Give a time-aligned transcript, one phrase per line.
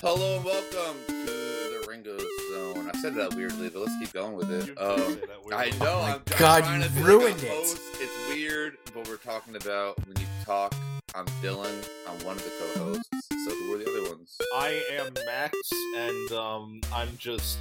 [0.00, 2.16] Hello and welcome to the Ringo
[2.52, 2.88] Zone.
[2.92, 4.66] I said that weirdly, but let's keep going with it.
[4.66, 5.54] did Um, say that weirdly.
[5.54, 5.92] I know.
[5.98, 7.50] Oh my I'm, I'm God, trying you to be ruined like a it.
[7.52, 7.78] host.
[8.00, 10.74] It's weird, but we're talking about when you talk.
[11.14, 11.84] I'm Dylan.
[12.08, 13.08] I'm one of the co-hosts.
[13.44, 14.36] So who are the other ones?
[14.54, 15.54] I am Max,
[15.96, 17.58] and um, I'm just,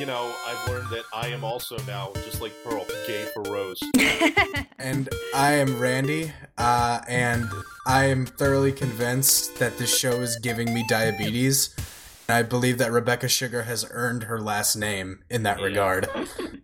[0.00, 3.78] you know, I've learned that I am also now, just like Pearl, gay for Rose.
[4.82, 7.46] And I am Randy, uh, and
[7.86, 11.74] I am thoroughly convinced that this show is giving me diabetes.
[12.26, 15.64] And I believe that Rebecca Sugar has earned her last name in that Yeah.
[15.66, 16.08] regard.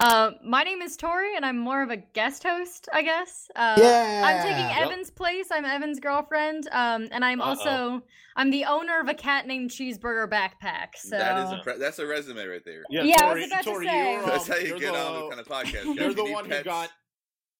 [0.00, 3.50] Uh, my name is Torie, and I'm more of a guest host, I guess.
[3.56, 4.22] Uh, Yeah.
[4.24, 4.86] I'm taking Yep.
[4.90, 5.48] Evan's place.
[5.50, 7.48] I'm Evan's girlfriend, um, and I'm Uh-oh.
[7.48, 8.02] also
[8.36, 10.94] I'm the owner of a cat named Cheeseburger Backpack.
[10.96, 12.84] So That is a that's a resume right there.
[12.88, 14.12] Yeah, Yeah, I Torie, was about to Torie, say.
[14.12, 15.94] you're, That's um, how you get the, on the kind of podcast.
[15.96, 16.90] You're the need one who got.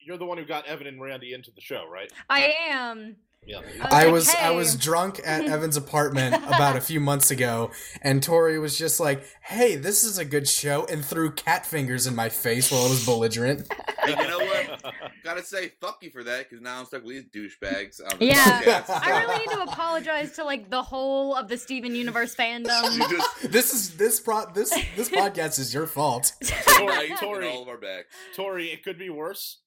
[0.00, 2.11] You're the one who got Evan and Randy into the show, right?
[2.30, 3.16] I am.
[3.47, 3.62] Yeah.
[3.80, 7.70] I like, was I was drunk at Evan's apartment about a few months ago,
[8.02, 12.06] and Torie was just like, "Hey, this is a good show," and threw cat fingers
[12.06, 13.66] in my face while I was belligerent.
[14.06, 14.83] And you know what?
[15.25, 18.61] Gotta say, fuck you for that, because now I'm stuck with these douchebags the Yeah.
[18.62, 19.03] podcast.
[19.03, 22.98] I really need to apologize to like the whole of the Steven Universe fandom.
[23.09, 26.33] Just This is this pro this this podcast is your fault.
[26.44, 28.09] Torie, Torie, Torie, all of our backs.
[28.36, 29.59] Torie, it could be worse.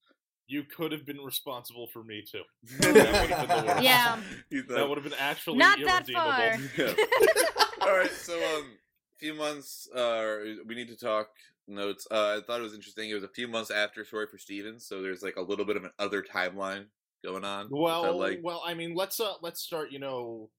[0.51, 2.41] You could have been responsible for me too.
[2.79, 3.83] That would have been the worst.
[3.83, 4.21] Yeah.
[4.49, 6.31] He's That would have been actually Not that irredeemable.
[6.31, 6.95] far.
[7.81, 7.87] Yeah.
[7.87, 8.65] All right, so um,
[9.17, 9.89] few months.
[9.91, 11.29] Uh, we need to talk
[11.67, 12.05] notes.
[12.11, 13.09] Uh, I thought it was interesting.
[13.09, 15.77] It was a few months after Story for Stevens, so there's like a little bit
[15.77, 16.85] of an other timeline
[17.23, 17.65] going on.
[17.67, 18.39] which I Well, like.
[18.43, 19.91] well, I mean, let's uh, let's start.
[19.91, 20.49] You know,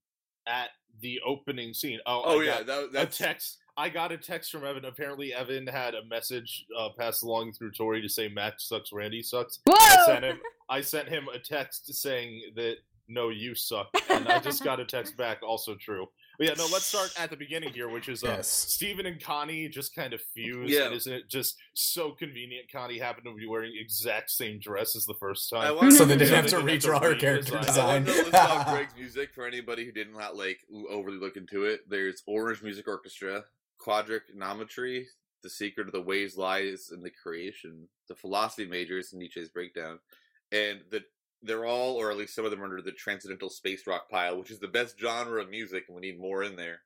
[0.46, 2.00] at the opening scene.
[2.06, 3.58] Oh, oh I yeah, got that, a text.
[3.76, 4.84] I got a text from Evan.
[4.84, 9.22] Apparently, Evan had a message uh, passed along through Torie to say Max sucks, Randy
[9.22, 9.60] sucks.
[9.68, 10.38] I sent him.
[10.68, 12.76] I sent him a text saying that
[13.08, 16.06] no, you suck, and I just got a text back, also true.
[16.38, 18.48] But yeah, no, let's start at the beginning here, which is uh, Yes.
[18.48, 20.70] Steven and Connie just kind of fuse.
[20.70, 20.90] Yeah.
[20.90, 22.72] Isn't it just so convenient?
[22.72, 25.76] Connie happened to be wearing exact same dress as the first time.
[25.76, 27.66] want So they didn't have to didn't have to redraw her character I I want
[27.66, 28.04] design.
[28.06, 31.80] to list about Greg's music for anybody who did not like overly look into it.
[31.88, 33.44] There's Orange Music Orchestra,
[33.84, 35.04] Quadrigonometry,
[35.42, 39.98] The Secret of the Ways lies in the creation, The Philosophy Majors, in Nietzsche's Breakdown,
[40.50, 41.00] and the
[41.44, 44.38] they're all, or at least some of them, are under the Transcendental Space Rock pile,
[44.38, 46.82] which is the best genre of music, and we need more in there.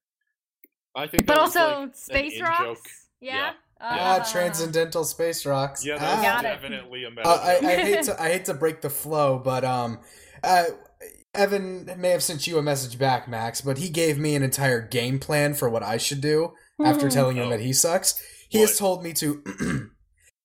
[0.94, 2.60] I think, But also like, space in rocks.
[2.62, 2.78] joke.
[3.20, 3.52] Yeah.
[3.78, 5.84] Ah, Uh, transcendental space rocks.
[5.84, 6.22] Yeah, Ah.
[6.22, 6.42] that's it.
[6.70, 7.12] definitely a Uh.
[7.26, 10.00] I, I hate to I hate to break the flow, but um,
[10.42, 10.64] uh,
[11.34, 14.80] Evan may have sent you a message back, Max, but he gave me an entire
[14.80, 16.54] game plan for what I should do
[16.84, 17.50] after telling him Oh.
[17.50, 18.20] that he sucks.
[18.48, 19.42] He has told me to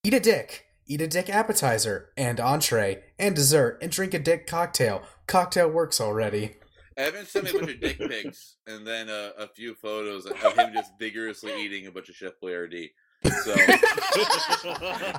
[0.03, 4.47] eat a dick, eat a dick appetizer and entree and dessert, and drink a dick
[4.47, 5.03] cocktail.
[5.28, 6.56] Cocktail works already.
[6.97, 10.36] Evan sent me a bunch of dick pics, and then uh, a few photos of
[10.38, 12.90] him just vigorously eating a bunch of Chef Boyardee.
[13.24, 13.56] So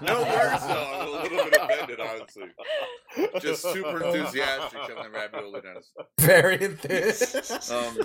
[0.03, 0.91] no worse though.
[0.93, 2.45] I'm a little bit offended, honestly.
[3.41, 5.93] Just super enthusiastic shoving ravioli down his.
[6.19, 7.71] Very enthused.
[7.71, 7.97] Um,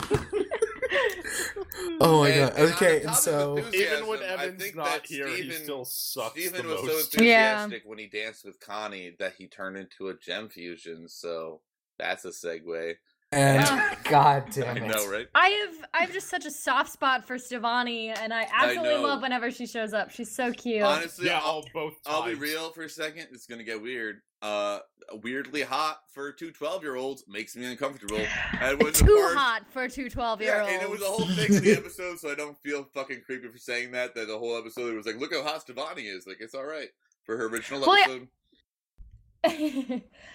[2.02, 2.60] oh my and- god.
[2.60, 5.86] and Okay, and so Even when enthusiasm, I Evan's think not that here, he still
[5.86, 7.14] sucks Steven the was so most.
[7.14, 11.08] enthusiastic when he danced with Connie that he turned into a gem fusion.
[11.08, 11.62] So
[12.00, 12.96] that's a segue.
[13.32, 13.96] and Yeah.
[14.10, 14.84] god damn it.
[14.84, 15.28] I know, right?
[15.36, 19.02] I have I have just such a soft spot for Stevonnie, and I absolutely know.
[19.02, 20.12] love whenever she shows up.
[20.12, 20.84] She's so cute.
[20.84, 21.94] Honestly, yeah, I'll, all both.
[22.06, 23.28] I'll be real for a second.
[23.34, 24.22] It's gonna get weird.
[24.42, 24.80] Uh,
[25.24, 28.20] weirdly hot for two 12 year olds makes me uncomfortable.
[28.62, 30.74] And was Too part- hot for two 12 year Yeah, olds.
[30.74, 33.48] and it was a whole thing in the episode, so I don't feel fucking creepy
[33.48, 34.14] for saying that.
[34.16, 36.28] That the whole episode it was like, look how hot Stevonnie is.
[36.28, 36.90] Like, it's all right
[37.24, 38.04] for her original Well, yeah.
[38.04, 38.28] episode.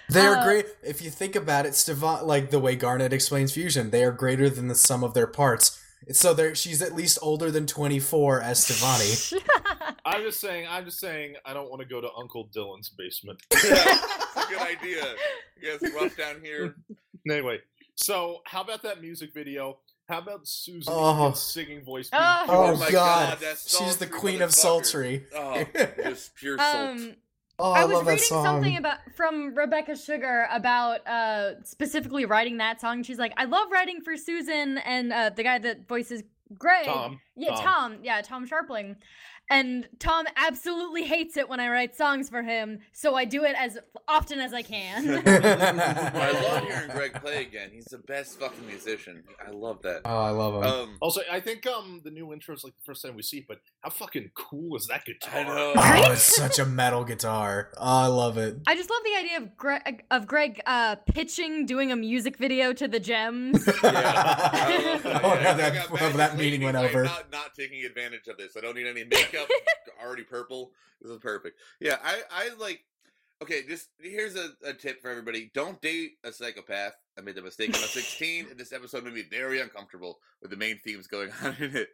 [0.09, 0.67] They are Uh, great.
[0.83, 4.49] If you think about it, Stevan, like the way Garnet explains fusion, they are greater
[4.49, 5.79] than the sum of their parts.
[6.11, 9.39] So there, she's at least older than twenty four as Stevonnie.
[10.05, 10.67] I'm just saying.
[10.69, 11.37] I'm just saying.
[11.45, 13.41] I don't want to go to Uncle Dylan's basement.
[13.51, 15.05] it's a good idea.
[15.63, 16.75] Yeah, it's rough down here.
[17.31, 17.59] Anyway,
[17.95, 19.79] so how about that music video?
[20.09, 21.33] How about Susan Oh.
[21.33, 22.10] Singing voice?
[22.10, 22.45] being Oh.
[22.48, 23.39] Oh, my God.
[23.39, 24.55] that She's the sultry queen of motherfucker.
[24.55, 25.25] sultry.
[25.34, 25.65] Oh,
[26.03, 26.91] just pure salt.
[26.98, 27.15] um,
[27.62, 32.80] Oh, I I, was reading something about from Rebecca Sugar about uh specifically writing that
[32.80, 33.04] song.
[33.04, 36.24] She's like, I love writing for Susan and uh the guy that voices
[36.59, 36.84] Greg.
[36.87, 37.21] Tom.
[37.37, 37.63] Yeah, Tom.
[37.65, 37.97] Tom.
[38.03, 38.97] Yeah, Tom Scharpling.
[39.51, 43.54] and Tom absolutely hates it when I write songs for him, so I do it
[43.59, 43.77] as
[44.09, 45.09] often as I can.
[45.27, 47.71] I love hearing Greg play again.
[47.72, 49.25] He's the best fucking musician.
[49.47, 50.03] I love that.
[50.04, 50.71] Oh, I love him.
[50.71, 53.39] Um, Also, I think um the new intro is like the first time we see
[53.39, 55.41] it, but how fucking cool is that guitar?
[55.41, 55.72] I know.
[55.77, 57.71] oh, it's such a metal guitar.
[57.78, 58.57] Oh, I love it.
[58.66, 62.72] I just love the idea of Greg of Greg uh, pitching doing a music video
[62.75, 63.66] to the gems.
[63.69, 65.05] oh, I love
[65.59, 67.04] yeah, I got that, that meeting went over.
[67.04, 68.56] Not, not taking advantage of this.
[68.56, 69.48] I don't need any makeup.
[70.04, 70.72] already purple.
[71.00, 71.59] This is perfect.
[71.80, 72.80] Yeah, I, I like.
[73.42, 76.92] Okay, just here's a, a tip for everybody: don't date a psychopath.
[77.18, 80.18] I made the mistake when I was 16, and this episode made me very uncomfortable
[80.41, 81.89] with the main themes going on in it.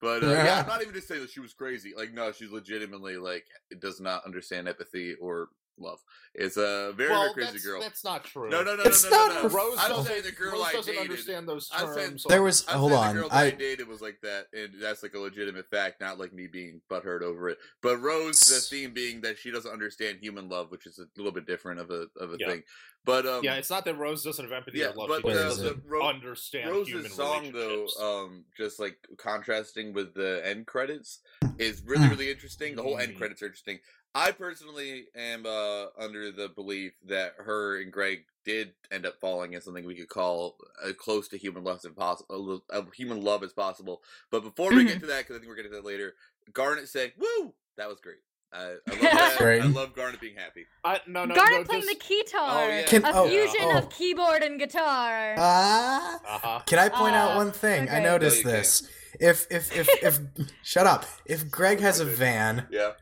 [0.00, 0.44] But uh, yeah.
[0.44, 0.60] Yeah.
[0.60, 1.92] I'm not even just saying that she was crazy.
[1.96, 3.44] Like, no, she's legitimately like
[3.80, 5.48] does not understand empathy or
[5.78, 5.98] love.
[6.34, 7.80] It's a very well, very crazy that's, girl.
[7.80, 8.48] that's not true.
[8.50, 9.54] No, no, no, It's no, no, not no, no.
[9.54, 11.10] Rose I'm doesn't, saying the girl Rose I doesn't dated.
[11.10, 12.24] understand those I'm saying- terms.
[12.28, 13.14] There was I'm hold saying on.
[13.14, 16.00] The girl that I, I dated was like that, and that's like a legitimate fact,
[16.00, 17.58] not like me being butthurt over it.
[17.82, 21.32] But Rose, the theme being that she doesn't understand human love, which is a little
[21.32, 22.48] bit different of a of a Yeah.
[22.48, 22.62] thing.
[23.06, 25.08] But um, yeah, it's not that Rose doesn't have empathy yeah, or love.
[25.08, 29.92] but she the, doesn't the Ro- understand human Rose's song though, um, just like contrasting
[29.92, 31.20] with the end credits,
[31.58, 32.10] is really Hmm.
[32.10, 32.74] really interesting.
[32.76, 33.18] The whole end Mm.
[33.18, 33.78] credits are interesting.
[34.14, 39.54] I personally am uh, under the belief that her and Greg did end up falling
[39.54, 43.42] in something we could call uh, close to human love as possible, uh, human love
[43.42, 44.02] as possible.
[44.30, 46.14] But before we get to that, because I think we're getting to that later,
[46.52, 48.18] Garnet saying "Woo," that was great.
[48.52, 49.34] I, I love that.
[49.38, 49.62] Great.
[49.62, 50.66] I love Garnet being happy.
[50.84, 52.34] I, no, no, Garnet no, playing this- the keytar.
[52.34, 52.82] Oh, yeah.
[52.84, 53.78] Can- a oh, fusion oh.
[53.78, 55.34] of keyboard and guitar.
[55.38, 56.20] ah.
[56.24, 56.60] Uh-huh.
[56.66, 57.88] Can I point out Ah, one thing?
[57.88, 58.88] I noticed No, you this.
[59.18, 60.20] If if if if
[60.62, 61.04] shut up.
[61.26, 62.92] If Greg has a van Yeah.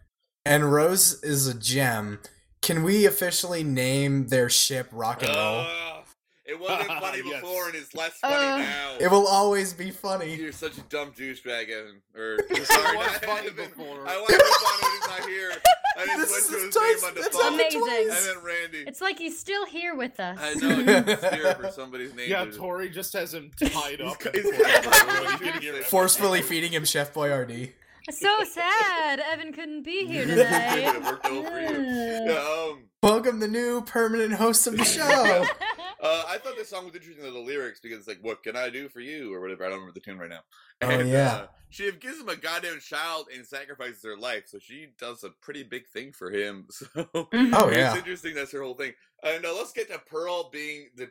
[0.45, 2.19] And Rose is a gem,
[2.63, 5.61] can we officially name their ship Rock and Roll?
[5.69, 6.05] Ugh.
[6.45, 7.41] it wasn't funny Yes.
[7.41, 8.97] before, and it's less funny Uh, now.
[9.01, 10.35] It will always be funny.
[10.35, 12.03] You're such a dumb douchebag, Evan.
[12.17, 13.55] Or It sorry, was funny Evan.
[13.71, 14.07] before.
[14.09, 15.53] I want to move on when he's not here.
[15.97, 17.55] I just This went is to his twice- name on the that's phone.
[17.55, 18.11] Amazing.
[18.11, 18.85] And then Randy.
[18.89, 20.39] It's like he's still here with us.
[20.41, 22.29] I know you steer for somebody's name.
[22.31, 24.21] Yeah, Torie just has him tied up.
[24.23, 25.85] He's- before he's- everybody can hear him.
[25.85, 27.73] Forcefully feeding him Chef Boyardee.
[28.11, 29.21] So sad.
[29.21, 30.45] Evan couldn't be here today.
[30.45, 31.03] tonight.
[31.05, 32.73] worked out you.
[32.73, 35.03] Um, Welcome the new permanent host of the show.
[36.03, 38.57] uh, I thought this song was interesting in the lyrics because it's like, "What can
[38.57, 39.65] I do for you?" or whatever.
[39.65, 40.41] I don't remember the tune right now.
[40.83, 41.33] Oh, And, yeah.
[41.33, 45.31] uh, she gives him a goddamn child and sacrifices her life, so she does a
[45.41, 46.67] pretty big thing for him.
[46.71, 48.35] So Oh it's interesting.
[48.35, 48.93] That's her whole thing.
[49.25, 51.11] And uh, let's get to Pearl being the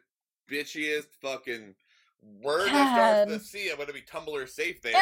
[0.50, 1.74] bitchiest fucking
[2.42, 3.42] word that starts with God.
[3.42, 3.72] a C.
[3.72, 4.94] I'm gonna be Tumblr safe there.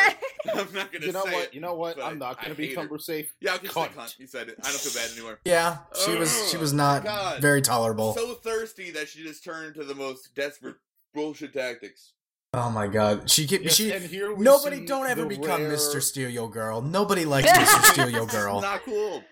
[0.54, 1.44] I'm not gonna You know say what?
[1.46, 1.54] it.
[1.54, 2.02] You know what?
[2.02, 2.88] I'm not going to be hate her.
[2.88, 3.34] Tumblr safe.
[3.42, 3.94] Yeah, I'll just say Cunt.
[3.94, 4.20] cunt.
[4.20, 4.56] You said it.
[4.64, 5.40] I don't feel bad anymore.
[5.46, 7.42] Yeah, she was she was oh, not God.
[7.42, 8.14] very tolerable.
[8.14, 10.76] So thirsty that she just turned to the most desperate
[11.14, 12.14] bullshit tactics.
[12.54, 13.30] Oh my god.
[13.30, 16.02] She get Yes, she and here we Nobody don't ever become rare- Mr.
[16.02, 16.82] Steal Your Girl.
[16.82, 17.84] Nobody likes Mr.
[17.94, 18.60] Steal Your It's Girl.
[18.62, 19.24] not cool.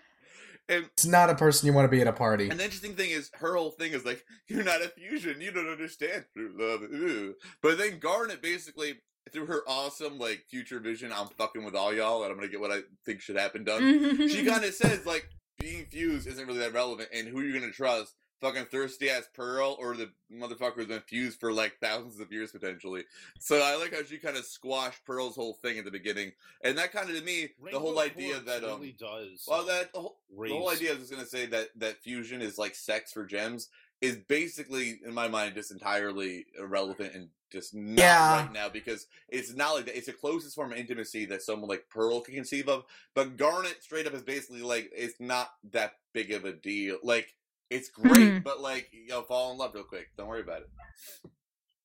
[0.68, 2.48] And It's not a person you want to be at a party.
[2.48, 5.40] And the interesting thing is, her whole thing is like, "You're not a fusion.
[5.40, 7.34] You don't understand true love." Ooh.
[7.62, 9.00] But then Garnet basically,
[9.32, 12.60] through her awesome like future vision, I'm fucking with all y'all, and I'm gonna get
[12.60, 14.28] what I think should happen done.
[14.28, 15.28] she kind of says like,
[15.58, 18.14] being fused isn't really that relevant, and who you're gonna trust?
[18.40, 22.52] Fucking thirsty ass Pearl or the motherfucker who's been fused for like thousands of years
[22.52, 23.04] potentially.
[23.40, 26.32] So I like how she kind of squashed Pearl's whole thing at the beginning,
[26.62, 29.44] and that kind of to me the whole idea Quartz that um, really does.
[29.48, 32.40] well uh, that the whole, the whole idea I was gonna say that that fusion
[32.40, 33.68] is like sex for gems
[34.00, 38.42] is basically in my mind just entirely irrelevant and just not Yeah.
[38.44, 39.96] right now because it's not like that.
[39.96, 42.84] It's the closest form of intimacy that someone like Pearl can conceive of.
[43.14, 46.98] But Garnet straight up is basically like it's not that big of a deal.
[47.02, 47.34] Like
[47.70, 48.42] it's great, Mhm.
[48.44, 50.08] but like you know, fall in love real quick.
[50.16, 50.70] Don't worry about it.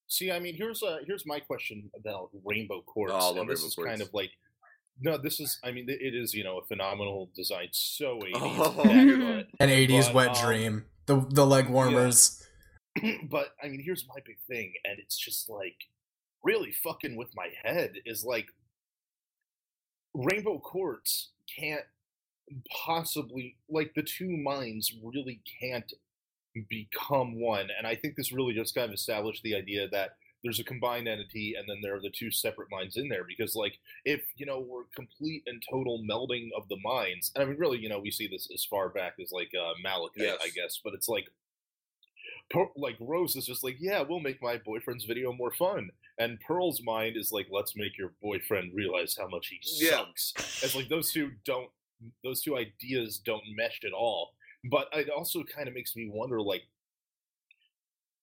[0.07, 3.49] See, I mean, here's uh here's my question about Rainbow Quartz, Oh, I love and
[3.49, 3.89] this Rainbow is Quartz.
[3.89, 4.31] kind of like.
[5.01, 5.59] No, this is.
[5.63, 6.33] I mean, it is.
[6.35, 7.69] You know, a phenomenal design.
[7.71, 10.85] So 80s, Oh, that, An 80s But, wet um, dream.
[11.07, 12.47] The the leg warmers.
[12.95, 15.75] but, but I mean, here's my big thing, and it's just like
[16.43, 18.47] really fucking with my head is like
[20.13, 21.85] Rainbow Quartz can't
[22.85, 25.91] possibly like the two minds really can't
[26.69, 30.11] become one, and I think this really just kind of established the idea that
[30.43, 33.55] there's a combined entity and then there are the two separate minds in there because
[33.55, 37.57] like if you know we're complete and total melding of the minds and i mean
[37.57, 40.39] really you know we see this as far back as like uh malachite Yes.
[40.43, 41.27] i guess but it's like
[42.75, 46.81] like rose is just like yeah we'll make my boyfriend's video more fun and pearl's
[46.83, 49.91] mind is like let's make your boyfriend realize how much he Yeah.
[50.13, 51.69] sucks it's like those two don't
[52.23, 54.31] those two ideas don't mesh at all
[54.71, 56.63] but it also kind of makes me wonder like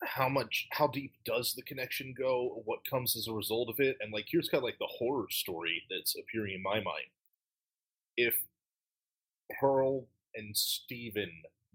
[0.05, 3.97] how much how deep does the connection go what comes as a result of it
[4.01, 7.11] and like here's kind of like the horror story that's appearing in my mind
[8.17, 8.35] if
[9.61, 11.29] Pearl and Steven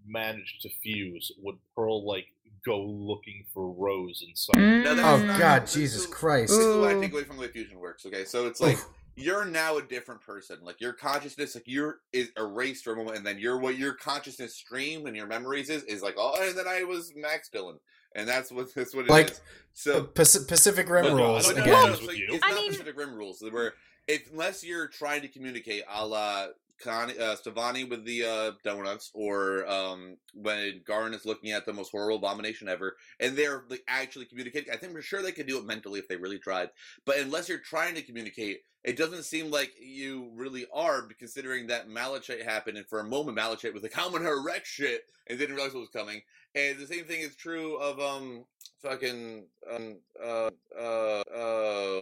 [0.06, 2.26] managed to fuse, would Pearl like
[2.64, 4.56] go looking for Rose inside?
[4.56, 4.84] Mm.
[4.84, 6.52] No, Oh not- God, Jesus is- Christ!
[6.52, 7.00] This is what I Ooh.
[7.02, 8.06] take away from the way fusion works.
[8.06, 8.88] Okay, so it's like Oof.
[9.16, 10.58] You're now a different person.
[10.62, 13.94] Like your consciousness, like you're is erased for a moment, and then you're what your
[13.94, 17.78] consciousness stream and your memories is is like, oh, and then I was Max Dylan,
[18.14, 19.10] and that's what that's what it is.
[19.10, 19.30] Like,
[19.72, 21.78] So Pacific Rim But no, rules but don't no, know.
[21.78, 21.84] again.
[21.86, 22.26] no, With it's, like, you.
[22.30, 23.72] it's I not mean- Pacific Rim rules where
[24.06, 26.46] if unless you're trying to communicate a la
[26.82, 31.72] Connie, uh, Stevonnie with the uh, donuts, or um, when Garn is looking at the
[31.72, 34.72] most horrible abomination ever, and they're like, actually communicating.
[34.72, 36.70] I think for sure they could do it mentally if they really tried.
[37.04, 41.88] But unless you're trying to communicate, it doesn't seem like you really are, considering that
[41.88, 45.56] Malachite happened, and for a moment Malachite was like, "I'm gonna wreck shit," and didn't
[45.56, 46.22] realize what was coming.
[46.54, 48.44] And the same thing is true of um
[48.82, 52.00] fucking um uh uh uh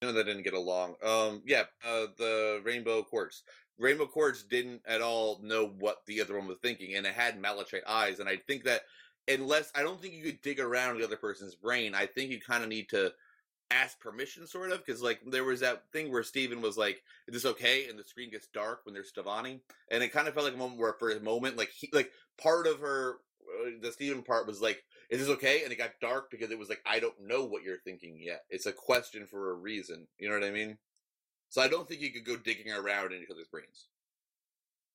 [0.00, 0.94] no that didn't get along.
[1.04, 3.42] Um yeah, uh the Rainbow Quartz.
[3.78, 7.40] Rainbow Quartz didn't at all know what the other one was thinking and it had
[7.40, 8.82] Malachite eyes and I think that
[9.28, 12.40] unless I don't think you could dig around the other person's brain, I think you
[12.40, 13.12] kind of need to
[13.70, 17.34] ask permission sort of because like there was that thing where Steven was like is
[17.34, 17.88] this okay?
[17.88, 19.60] and the screen gets dark when there's Stevonnie
[19.90, 22.10] and it kind of felt like a moment where for a moment like he like
[22.40, 23.16] part of her
[23.64, 25.62] uh, the Steven part was like is this okay?
[25.62, 28.42] and it got dark because it was like I don't know what you're thinking yet.
[28.50, 30.06] It's a question for a reason.
[30.18, 30.76] You know what I mean
[31.52, 33.88] so I don't think you could go digging around in each other's brains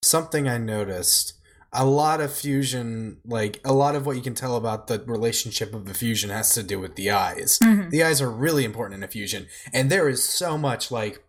[0.04, 1.34] Something I noticed.
[1.74, 5.74] A lot of fusion, like a lot of what you can tell about the relationship
[5.74, 7.60] of the fusion, has to do with the eyes.
[7.62, 7.90] Mhm.
[7.90, 11.24] The eyes are really important in a fusion, and there is so much like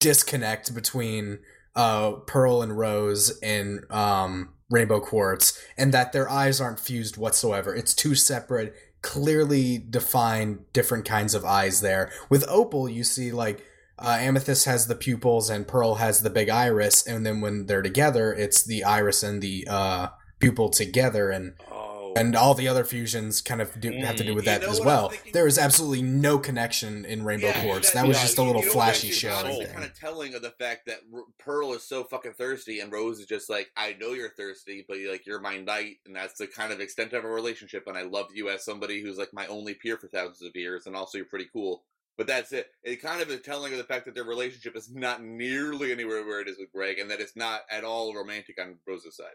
[0.00, 1.38] disconnect between
[1.74, 7.74] uh Pearl and Rose and um Rainbow Quartz, and that their eyes aren't fused whatsoever.
[7.74, 12.12] It's two separate, clearly defined different kinds of eyes there.
[12.28, 13.64] With Opal, you see like
[13.98, 17.82] uh, Amethyst has the pupils and Pearl has the big iris, and then when they're
[17.82, 20.08] together, it's the iris and the uh
[20.40, 21.84] pupil together, and oh
[22.16, 24.78] and all the other fusions kind of do, have to do with You that as
[24.80, 25.12] what I was well.
[25.32, 27.92] There is absolutely no connection in Rainbow Quartz.
[27.92, 29.30] That, was yeah, just a little you know, flashy show.
[29.72, 33.18] kind of telling of the fact that R- Pearl is so fucking thirsty, and Rose
[33.18, 36.38] is just like, I know you're thirsty, but you're like you're my knight, and that's
[36.38, 37.84] the kind of extent of our relationship.
[37.86, 40.86] And I love you as somebody who's like my only peer for thousands of years,
[40.86, 41.82] and also you're pretty cool.
[42.16, 42.68] But that's it.
[42.84, 46.24] It kind of is telling of the fact that their relationship is not nearly anywhere
[46.24, 49.34] where it is with Greg, and that it's not at all romantic on Rose's side.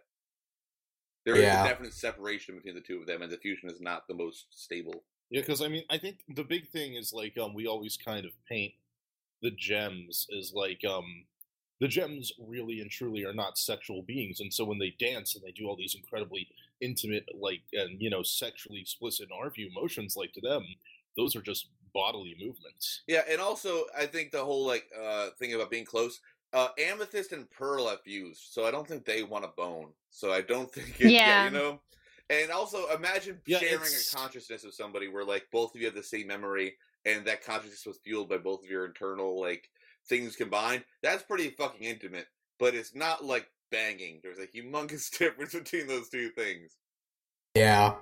[1.26, 1.66] There is Yeah.
[1.66, 4.48] a definite separation between the two of them, and the fusion is not the most
[4.52, 5.04] stable.
[5.30, 8.26] Yeah, because I mean, I think the big thing is like um, we always kind
[8.26, 8.74] of paint
[9.42, 11.26] the gems as like um,
[11.80, 15.44] the gems really and truly are not sexual beings, and so when they dance and
[15.44, 16.48] they do all these incredibly
[16.82, 20.64] intimate, like and you know, sexually explicit in our view motions, like to them,
[21.16, 23.02] those are just bodily movements.
[23.08, 26.20] Yeah, and also I think the whole like uh thing about being close,
[26.54, 29.90] uh Amethyst and Pearl have fused, so I don't think they want a bone.
[30.10, 31.20] So I don't think it, yeah.
[31.20, 31.46] Yeah.
[31.46, 31.82] you know.
[32.32, 35.88] And also imagine Yeah, sharing it's- a consciousness with somebody where like both of you
[35.88, 39.70] have the same memory and that consciousness was fueled by both of your internal like
[40.08, 40.84] things combined.
[41.02, 42.28] That's pretty fucking intimate,
[42.60, 44.20] but it's not like banging.
[44.22, 46.76] There's a humongous difference between those two things.
[47.56, 47.96] Yeah.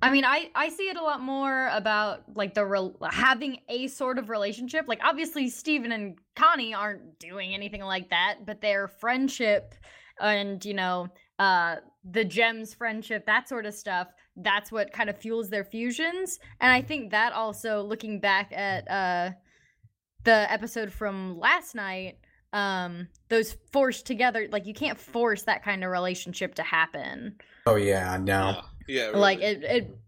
[0.00, 3.88] I mean, I I see it a lot more about like the rel having a
[3.88, 4.86] sort of relationship.
[4.86, 9.74] Like obviously Steven and Connie aren't doing anything like that, but their friendship
[10.20, 11.76] and, you know, uh
[12.08, 16.38] the gems friendship, that sort of stuff, that's what kind of fuels their fusions.
[16.60, 19.30] And I think that also looking back at uh
[20.24, 22.18] the episode from last night,
[22.52, 27.36] um those forced together, like you can't force that kind of relationship to happen
[27.66, 28.16] Oh yeah.
[28.16, 28.62] No.
[28.88, 29.98] Yeah, like it, it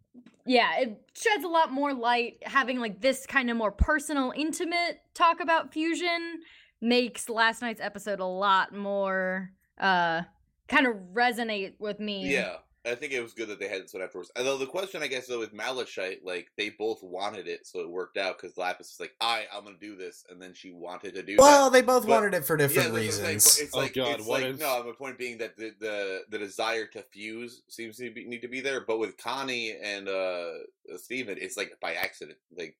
[0.47, 2.39] yeah it sheds a lot more light.
[2.43, 6.41] Having like this kind of more personal intimate talk about fusion
[6.81, 10.23] makes last night's episode a lot more uh
[10.69, 12.33] kind of resonate with me.
[12.33, 12.57] Yeah,
[12.87, 14.31] I think it was good that they had this one afterwards.
[14.37, 17.91] Although the question, I guess, though, with Malachite, like they both wanted it, so it
[17.91, 21.15] worked out because Lapis was like, "I, I'm gonna do this," and then she wanted
[21.15, 21.73] to do Well, that.
[21.79, 23.57] they both But- wanted it for different that's what I'm saying, reasons.
[23.59, 24.83] but it's Oh, like, God, it's what like is- no.
[24.83, 28.49] My point being that the, the the desire to fuse seems to be, need to
[28.49, 30.51] be there, but with Connie and uh
[30.97, 32.39] Steven, it's like by accident.
[32.57, 32.77] Like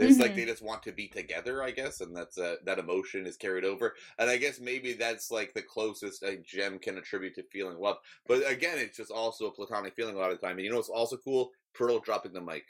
[0.00, 0.36] it's like Mhm.
[0.36, 3.64] they just want to be together, I guess, and that's uh, that emotion is carried
[3.64, 3.94] over.
[4.18, 7.98] And I guess maybe that's like the closest a gem can attribute to feeling love.
[8.26, 10.56] But again, it's just also a platonic feeling a lot of the time.
[10.56, 11.50] And you know what's also cool?
[11.74, 12.66] Pearl dropping the mic.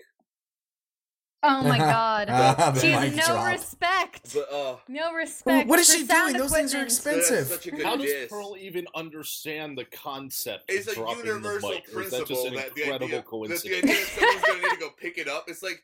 [1.42, 3.52] oh my god Ah, she has no drop.
[3.52, 6.42] respect But uh, no respect what is she sound doing?
[6.42, 7.48] Those things are expensive.
[7.48, 8.10] that's such a good How does.
[8.28, 11.84] Pearl even understand the concept It's of a dropping universal the mic?
[11.94, 13.62] Or is that principle just an that the incredible coincidence.
[13.62, 15.44] that the idea that someone's gonna need to go pick it up.
[15.48, 15.82] It's like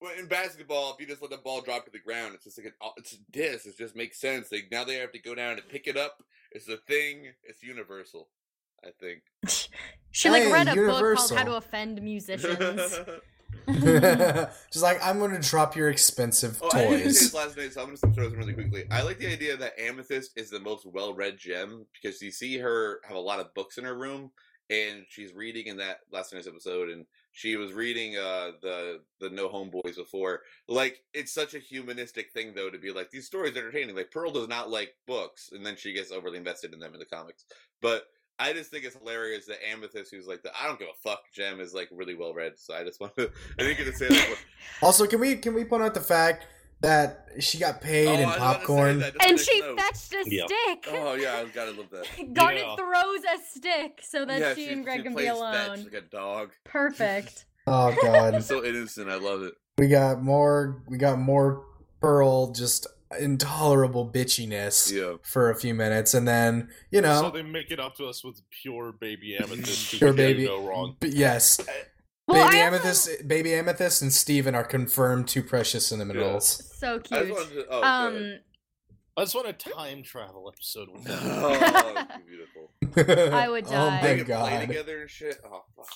[0.00, 2.58] well, in basketball, if you just let the ball drop to the ground, it's just
[2.58, 3.66] like an, it's a disc.
[3.66, 4.52] It just makes sense.
[4.52, 6.22] Like now they have to go down and pick it up.
[6.52, 7.26] It's a thing.
[7.44, 8.28] It's universal.
[8.84, 9.22] I think.
[10.12, 13.00] She like Hey, read a book called How to Offend Musicians.
[13.68, 17.20] Just like I'm going to drop your expensive Oh, I didn't say toys.
[17.20, 18.84] this last night, so I'm gonna throw this really quickly.
[18.90, 23.00] I like the idea that Amethyst is the most well-read gem because you see her
[23.06, 24.30] have a lot of books in her room,
[24.70, 29.30] and she's reading in that last night's episode, and she was reading uh the the
[29.30, 30.42] No Homeboys before.
[30.68, 33.94] Like it's such a humanistic thing though to be like these stories are entertaining.
[33.96, 37.00] Like Pearl does not like books, and then she gets overly invested in them in
[37.00, 37.44] the comics,
[37.80, 38.04] but.
[38.38, 41.20] I just think it's hilarious that Amethyst, who's like the I don't give a fuck
[41.32, 42.52] gem, is like really well read.
[42.56, 44.36] So I just want to, I get to say that.
[44.82, 46.46] Also, can we can we point out the fact
[46.86, 49.04] that she got paid Oh, in I was about to say popcorn?
[49.28, 49.78] and she note.
[49.80, 50.46] fetched a Yeah.
[50.46, 50.86] stick.
[50.92, 52.06] Oh yeah, I gotta love that.
[52.34, 52.76] Garnet Yeah.
[52.76, 55.76] throws a stick so that yeah, she, and Greg can be alone.
[55.78, 56.52] fetch like a dog.
[56.64, 57.44] Perfect.
[57.68, 58.34] Oh god.
[58.34, 59.10] It's so innocent.
[59.10, 59.54] I love it.
[59.76, 61.64] we got more we got more
[62.00, 62.86] Pearl just
[63.18, 65.16] intolerable bitchiness Yeah.
[65.24, 68.22] for a few minutes and then, you know, So they make it up to us
[68.22, 69.94] with pure baby amethyst.
[69.98, 70.46] Pure baby.
[70.46, 70.96] Go wrong.
[71.00, 71.72] but yes, eh,
[72.28, 76.62] Well, baby I also- amethyst baby amethyst and Steven are confirmed two precious cinnamons.
[76.78, 77.66] So I just cute.
[77.66, 77.66] to.
[77.70, 77.84] Oh, go ahead.
[77.84, 78.38] um,
[79.16, 81.18] I just want a time travel episode with them.
[81.22, 83.32] oh, beautiful.
[83.34, 84.02] I would Oh die.
[84.02, 84.60] They my can play god.
[84.68, 85.36] together and shit.
[85.46, 85.86] Oh fuck.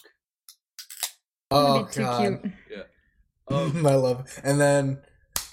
[1.50, 2.52] Oh that'd too god.
[2.68, 2.87] cute.
[3.49, 4.40] Um, I love.
[4.44, 5.02] And then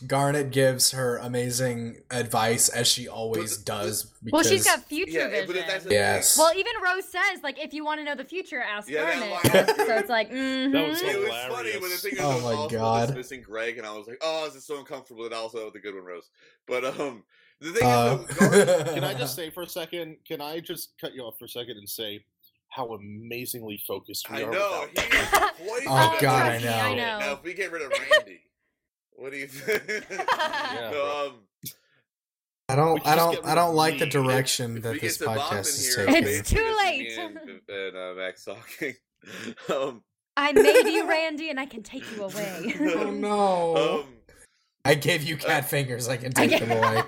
[0.05, 4.13] Garnet gives her amazing advice as she always But- does.
[4.31, 5.47] Well, she's got future yeah, vision.
[5.47, 6.35] but if that's the Yes.
[6.35, 9.05] thing, Well, even Rose says, like, if you want to know the future, ask Yeah,
[9.05, 9.29] that Garnet.
[9.31, 9.97] line was so good.
[9.99, 10.71] it's like, mm-hmm.
[10.73, 11.55] That was it was hilarious.
[11.55, 13.07] funny, but the thing is, Oh I was my also God.
[13.07, 15.79] dismissing Greg, and I was like, "Oh, this is so uncomfortable." And also with a
[15.79, 16.29] good one, Rose.
[16.67, 17.23] But um,
[17.59, 20.17] the thing Uh, is, though, Garnet, Can I just say for a second?
[20.27, 22.23] Can I just cut you off for a second and say
[22.69, 24.51] how amazingly focused we I are?
[24.51, 24.87] know.
[24.93, 25.53] without He that?
[25.59, 26.71] is quite Oh, God, at I know.
[26.77, 27.19] I know.
[27.19, 28.41] Now, if we get rid of Randy,
[29.17, 30.05] what do you think?
[30.09, 31.27] Yeah, bro.
[31.27, 31.73] um,
[32.69, 33.05] I don't.
[33.07, 33.45] I don't.
[33.45, 36.05] I don't like the direction if that we this get to Bob podcast is here,
[36.05, 36.27] taking.
[36.27, 37.17] It's too late.
[37.17, 38.93] And, and uh, Max talking.
[39.73, 40.03] um,
[40.35, 42.75] I made you, Randy, and I can take you away.
[42.95, 43.99] oh no!
[44.01, 44.05] um,
[44.85, 46.07] I gave you cat fingers.
[46.07, 47.01] I can I take them away.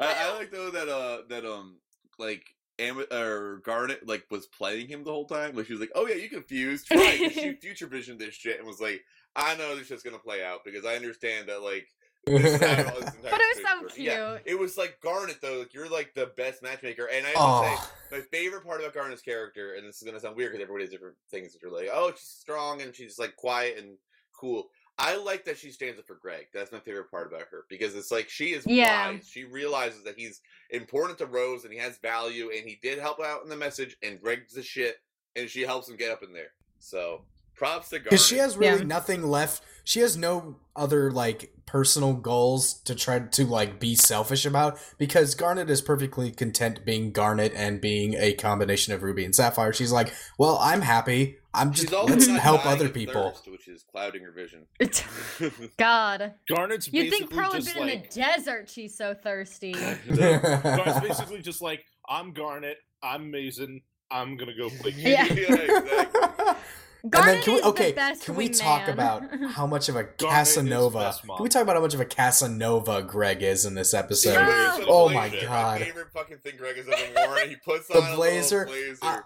[0.00, 1.76] I, I like though that uh that um
[2.18, 2.44] like
[2.78, 5.54] Am- or Garnet like was playing him the whole time.
[5.54, 7.18] Like she was like, "Oh yeah, you confused." Right?
[7.20, 9.02] 'cause she future visioned this shit and was like,
[9.36, 11.88] "I know this shit's gonna play out because I understand that like."
[12.24, 15.00] This is how all this But it was thing so works." Yeah, it was like
[15.00, 15.58] Garnet though.
[15.60, 18.80] Like you're like the best matchmaker, and I have to say, oh, my favorite part
[18.80, 21.62] about Garnet's character, and this is gonna sound weird because everybody has different things that
[21.62, 23.96] you're like, oh, she's strong and she's like quiet and
[24.38, 24.68] cool.
[24.98, 26.46] I like that she stands up for Greg.
[26.52, 29.10] That's my favorite part about her because it's like she is Yeah.
[29.10, 29.26] wise.
[29.28, 33.18] She realizes that he's important to Rose and he has value and he did help
[33.18, 34.96] out in the message and Greg's the shit
[35.34, 36.52] and she helps him get up in there.
[36.78, 37.24] So
[37.62, 38.10] props to Garnet.
[38.10, 38.84] because she has really Yeah.
[38.86, 39.62] nothing left.
[39.84, 45.34] She has no other like personal goals to try to like be selfish about because
[45.34, 49.72] Garnet is perfectly content being Garnet and being a combination of Ruby and Sapphire.
[49.72, 51.38] She's like, well, I'm happy.
[51.54, 53.30] I'm just She's let's help other people.
[53.30, 54.66] thirst, which is clouding her vision.
[55.78, 56.34] God.
[56.48, 58.68] Garnet's You'd think Pearl had just been in the desert.
[58.70, 59.72] She's so thirsty.
[60.16, 64.94] Garnet's basically just like I'm Garnet, I'm Mason, I'm gonna go play.
[64.96, 65.26] Yeah.
[65.26, 66.54] exactly.
[67.04, 67.90] And then can we is okay?
[67.90, 68.92] the best Can we talk wingman.
[68.92, 71.14] about how much of a is Casanova?
[71.26, 74.32] Can we talk about how much of a Casanova Greg is in this episode?
[74.34, 74.78] Yeah.
[74.88, 75.80] Oh my God.
[75.80, 77.48] My favorite fucking thing Greg has ever worn.
[77.48, 78.98] He puts The on a blazer, blazer.
[79.02, 79.20] I-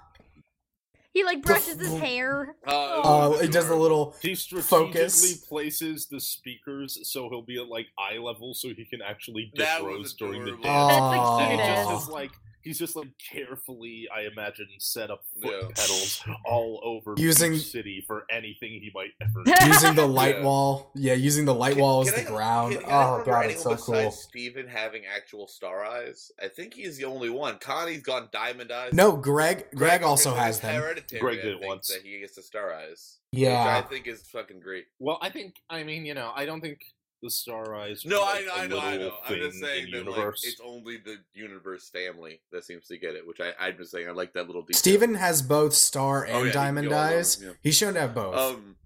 [1.12, 2.56] He like brushes his hair.
[2.66, 3.82] Uh, Oh, it he does the adorable.
[3.82, 5.36] little He strategically Focus.
[5.46, 9.64] places the speakers so he'll be at like eye level so he can actually dip
[9.66, 10.64] That was Rose during the adorable.
[10.64, 10.88] dance.
[10.92, 11.50] That's the Aw.
[11.50, 11.56] He
[11.92, 12.30] just is like
[12.66, 15.68] he's just like carefully, I imagine, set up foot Yeah.
[15.68, 19.42] pedals all over Using- Beach City for anything he might ever.
[19.44, 19.52] do.
[19.66, 20.44] using the light Yeah.
[20.44, 20.90] wall.
[20.94, 22.72] Yeah, using the light wall as Can the I- ground.
[22.74, 24.11] can- can oh god, it's so cool.
[24.11, 26.31] Steven having actual star eyes.
[26.42, 27.59] I think he's the only one.
[27.59, 28.92] Connie's got diamond eyes.
[28.92, 29.66] No, Greg.
[29.74, 30.83] Greg also has them.
[31.20, 31.88] Greg did think, once.
[31.88, 33.18] That he gets the star eyes.
[33.33, 33.76] Yeah.
[33.76, 34.87] Which I think is fucking great.
[34.98, 36.81] Well, I think I mean you know I don't think
[37.22, 38.02] the Star Eyes.
[38.05, 39.12] No, are, I, like, a I know, I know.
[39.26, 43.14] I'm just saying in that like, it's only the universe family that seems to get
[43.14, 44.79] it, which I, I'm just saying I like that little detail.
[44.79, 47.40] Steven has both star Oh, and yeah, diamond go all over, eyes.
[47.42, 47.52] yeah.
[47.62, 48.35] He's shown to have both.
[48.37, 48.76] Um,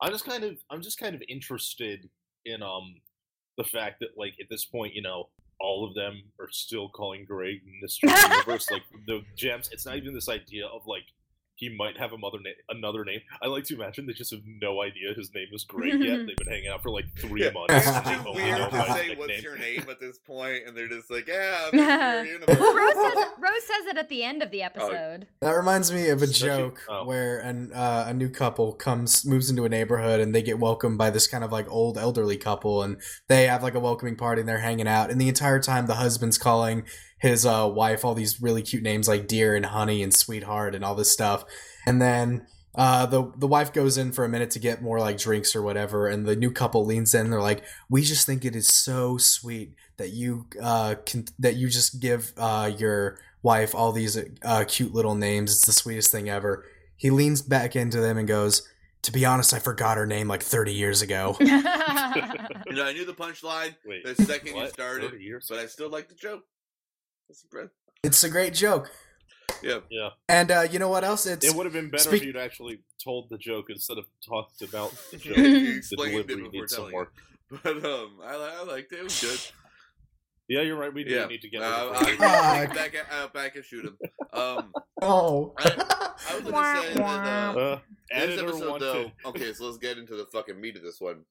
[0.00, 2.08] I'm just kind of I'm just kind of interested
[2.44, 2.94] in um
[3.56, 5.28] the fact that like at this point you know
[5.60, 8.10] all of them are still calling Greg Mr.
[8.32, 9.68] Universe like the gems.
[9.70, 11.04] It's not even this idea of like
[11.62, 13.20] he might have a mother name, another name.
[13.40, 16.18] I like to imagine they just have no idea his name is Greg yet.
[16.26, 17.72] They've been hanging out for like three Yeah, months.
[17.74, 19.42] It's and they just only weird know to by his say what's nickname.
[19.44, 22.26] your name at this point, and they're just like, yeah, Mr.
[22.26, 22.58] Universe.
[22.58, 25.28] Well, Rose says, Rose says it at the end of the episode.
[25.40, 27.04] That reminds me of a Especially- joke oh.
[27.04, 30.98] where an, uh, a new couple comes moves into a neighborhood and they get welcomed
[30.98, 32.96] by this kind of like old elderly couple and
[33.28, 35.94] they have like a welcoming party and they're hanging out and the entire time the
[35.94, 36.82] husband's calling
[37.22, 40.84] his uh, wife all these really cute names like dear and honey and sweetheart and
[40.84, 41.44] all this stuff
[41.86, 45.18] and then uh, the the wife goes in for a minute to get more like
[45.18, 47.30] drinks or whatever, and the new couple leans in.
[47.30, 51.68] They're like, "We just think it is so sweet that you uh can that you
[51.68, 55.54] just give uh your wife all these uh cute little names.
[55.54, 56.64] It's the sweetest thing ever."
[56.96, 58.66] He leans back into them and goes,
[59.02, 61.36] "To be honest, I forgot her name like thirty years ago."
[62.72, 65.90] You know, I knew the punchline Wait, the second you started, 30 but I still
[65.90, 66.44] like the joke.
[67.32, 67.68] That's great.
[68.04, 68.90] it's a great joke,
[69.62, 69.78] Yeah.
[69.90, 71.24] yeah, and uh, you know what else?
[71.26, 74.04] It's it would have been better Speak- if you'd actually told the joke instead of
[74.28, 75.36] talked about the joke.
[75.38, 77.12] you the it before needs some telling work.
[77.50, 77.60] it.
[77.62, 78.98] But um, I, li- I liked it.
[79.00, 79.40] It was good.
[80.48, 80.92] Yeah, you're right.
[80.92, 81.26] We do yeah.
[81.26, 81.62] need to get.
[81.62, 83.96] Uh, of I, I, back, at, uh, back and shoot him.
[84.32, 85.54] Um, oh.
[85.58, 87.56] I was gonna say that.
[87.56, 87.78] Uh, Uh,
[88.26, 88.84] this episode, wanted-
[89.24, 89.30] though.
[89.30, 91.24] Okay, so let's get into the fucking meat of this one.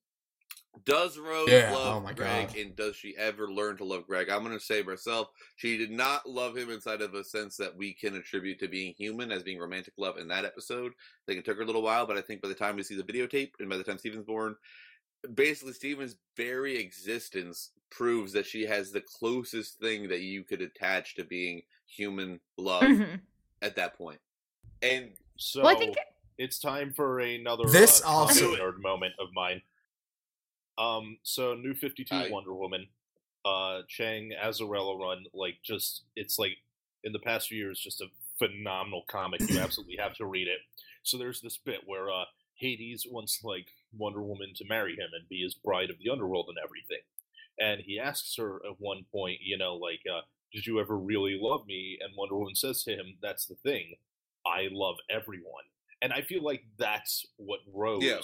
[0.86, 2.58] Does Rose Yeah, love oh my Greg, God.
[2.58, 4.30] and does she ever learn to love Greg?
[4.30, 7.94] I'm gonna say myself, she did not love him inside of a sense that we
[7.94, 10.92] can attribute to being human as being romantic love in that episode.
[10.94, 12.84] I think it took her a little while, but I think by the time we
[12.84, 14.56] see the videotape and by the time Steven's born,
[15.36, 21.16] basically Steven's very existence proves that she has the closest thing that you could attach
[21.16, 23.20] to being human love Mhm.
[23.62, 24.20] at that point.
[24.82, 25.96] And So Well, I think
[26.38, 29.62] it's time for another This uh, also- nerd moment of mine.
[30.78, 32.88] Um, so New Fifty Two Wonder Woman,
[33.46, 36.58] uh, Chiang Azzarello run, like just it's like
[37.04, 38.08] in the past few years, just a
[38.40, 39.42] phenomenal comic.
[39.48, 40.60] You absolutely have to read it.
[41.04, 45.28] So there's this bit where uh, Hades wants like Wonder Woman to marry him and
[45.30, 47.04] be his bride of the underworld and everything,
[47.60, 50.22] and he asks her at one point, you know, like, uh,
[50.54, 53.96] "Did you ever really love me?" And Wonder Woman says to him, "That's the thing."
[54.46, 55.66] I love everyone.
[56.02, 58.22] And I feel like that's what Rose Yeah.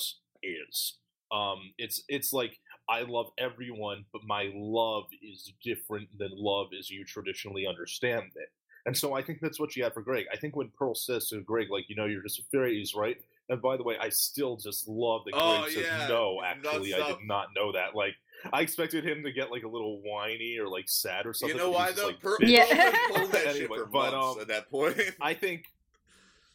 [0.67, 0.97] is.
[1.31, 2.59] Um it's it's like
[2.89, 8.49] I love everyone, but my love is different than love as you traditionally understand it.
[8.85, 10.25] And so I think that's what she had for Greg.
[10.31, 13.17] I think when Pearl says to Greg, like, you know, you're just a fairy, right.
[13.49, 16.07] And by the way, I still just love that Greg Oh, says, yeah.
[16.07, 17.93] no, actually, I did not know that.
[17.95, 18.15] Like,
[18.53, 21.57] I expected him to get like a little whiny or like sad or something.
[21.57, 22.07] you know why though?
[22.07, 22.65] like, Per- Yeah.
[23.13, 24.97] Pearl's been that shit Anyway, for but, months um, at that point.
[25.19, 25.65] I think,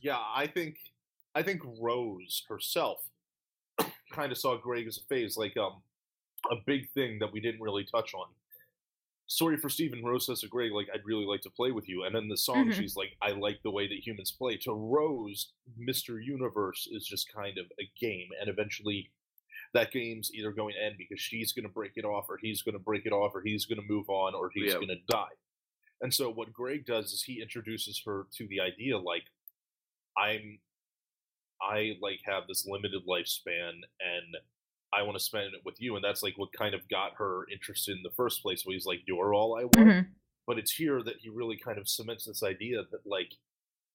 [0.01, 0.79] yeah, I think,
[1.35, 3.03] I think Rose herself
[4.13, 5.83] kind of saw Greg as a phase, like um,
[6.51, 8.27] a big thing that we didn't really touch on.
[9.27, 10.05] Sorry for Steven.
[10.05, 12.05] Rose says to Greg, like, I'd really like to play with you.
[12.05, 12.75] And then the song, Mhm.
[12.75, 14.57] she's like, I like the way that humans play.
[14.59, 16.23] To Rose, Mr.
[16.23, 18.29] Universe is just kind of a game.
[18.41, 19.11] And eventually,
[19.73, 22.61] that game's either going to end because she's going to break it off, or he's
[22.63, 24.75] going to break it off, or he's going to move on, or he's Yeah.
[24.75, 25.33] going to die.
[26.03, 29.25] And so what Greg does is he introduces her to the idea like
[30.17, 30.61] I'm
[31.63, 33.71] I like have this limited lifespan
[34.01, 34.37] and
[34.95, 37.47] I want to spend it with you and that's like what kind of got her
[37.53, 40.07] interested in the first place where he's like you're all I want Mhm.
[40.47, 43.33] but it's here that he really kind of cements this idea that like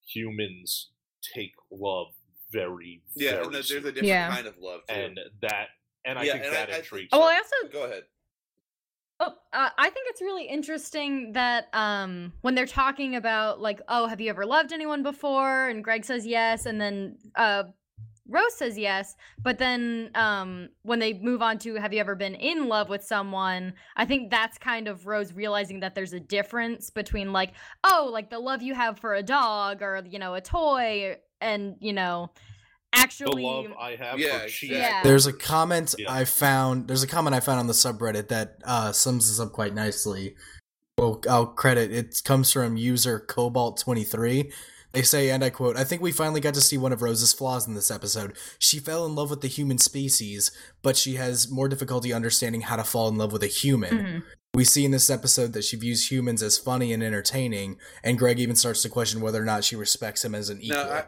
[0.06, 0.89] humans
[1.34, 2.08] take love
[2.51, 4.30] very yeah, very and there's a different Yeah.
[4.34, 4.93] kind of love too.
[4.95, 5.67] and that
[6.06, 7.27] and I Yeah, think and that I think- intrigues Oh, her.
[7.34, 8.03] I also Go ahead.
[9.19, 14.06] Oh, uh, I think it's really interesting that um, when they're talking about like, oh,
[14.06, 15.69] have you ever loved anyone before?
[15.69, 17.63] And Greg says yes, and then uh,
[18.30, 19.15] Rose says yes.
[19.41, 23.03] But then um, when they move on to have you ever been in love with
[23.03, 23.73] someone?
[23.95, 27.53] I think that's kind of Rose realizing that there's a difference between like,
[27.84, 31.75] oh, like the love you have for a dog or you know a toy, and
[31.80, 32.32] you know
[32.93, 33.43] the actually.
[33.43, 34.71] love I have Yeah, for cheese.
[34.71, 35.02] Yeah.
[35.04, 36.12] There's a comment Yeah.
[36.12, 36.88] I found.
[36.88, 40.36] There's a comment I found on the subreddit that uh, sums this up quite nicely.
[40.97, 41.91] Well, I'll credit.
[41.91, 44.52] It comes from user Cobalt23.
[44.93, 47.34] They say, and I quote, I think we finally got to see one of Rose's
[47.34, 48.36] flaws in this episode.
[48.58, 50.50] She fell in love with the human species,
[50.82, 53.97] but she has more difficulty understanding how to fall in love with a human.
[53.97, 54.23] Mhm.
[54.56, 58.39] We see in this episode that she views humans as funny and entertaining, and Greg
[58.39, 60.84] even starts to question whether or not she respects him as an equal.
[60.84, 61.04] No, I,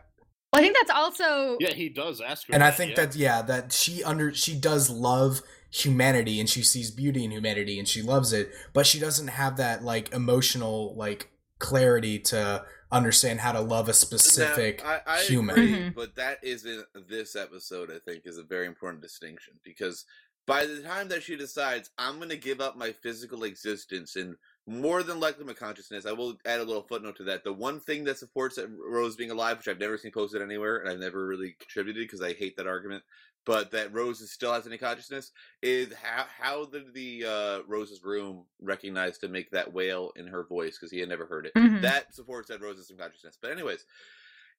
[0.51, 2.95] Well, I think that's also Yeah, he does ask her and I think yeah.
[3.05, 7.77] that yeah, that she under she does love humanity and she sees beauty in humanity
[7.77, 13.41] and she loves it, but she doesn't have that like emotional like clarity to understand
[13.41, 15.55] how to love a specific Now, I, I human.
[15.55, 15.95] agree, Mhm.
[15.95, 17.91] but that isn't this episode.
[17.91, 20.05] I think is a very important distinction because
[20.49, 24.35] by the time that she decides I'm going to give up my physical existence and
[24.65, 26.07] more than likely my consciousness.
[26.07, 27.43] I will add a little footnote to that.
[27.43, 30.77] The one thing that supports that Rose being alive, which I've never seen posted anywhere,
[30.77, 33.03] and I've never really contributed because I hate that argument,
[33.45, 35.31] but that Rose still has any consciousness,
[35.61, 40.45] is how how did the uh, Rose's room recognize to make that wail in her
[40.45, 41.53] voice because he had never heard it.
[41.53, 41.81] Mhm.
[41.81, 43.37] That supports that Rose has some consciousness.
[43.39, 43.85] But anyways,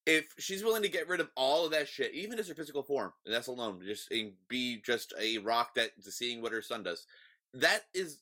[0.07, 2.83] if she's willing to get rid of all of that shit, even as her physical
[2.83, 4.13] form, and that's alone, just
[4.49, 7.07] be just a rock that seeing what her son does,
[7.55, 8.21] that is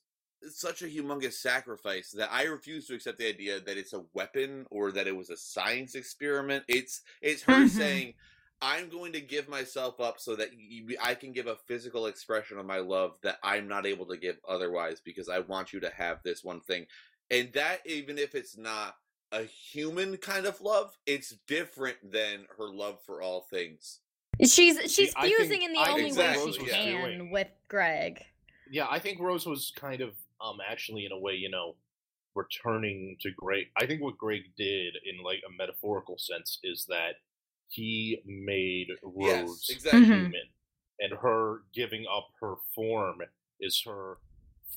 [0.50, 4.66] such a humongous sacrifice that I refuse to accept the idea that it's a weapon
[4.70, 6.64] or that it was a science experiment.
[6.68, 7.68] It's it's her Mhm.
[7.68, 8.14] saying,
[8.60, 12.58] "I'm going to give myself up so that you, I can give a physical expression
[12.58, 15.90] of my love that I'm not able to give otherwise because I want you to
[15.90, 16.86] have this one thing."
[17.30, 18.96] And that even if it's not
[19.32, 24.00] a human kind of love, it's different than her love for all things.
[24.44, 27.30] She's she's I think- fusing in the I only think way Rose she was can
[27.30, 28.24] with Greg.
[28.70, 30.10] Yeah, I think Rose was kind of
[30.40, 31.74] um actually in a way, you know,
[32.34, 33.66] returning to Greg.
[33.76, 37.16] I think what Greg did in like a metaphorical sense is that
[37.68, 38.88] he made
[39.18, 40.00] Yes, Rose exactly.
[40.02, 40.04] Mhm.
[40.06, 40.48] human,
[41.00, 43.22] and her giving up her form
[43.60, 44.18] is her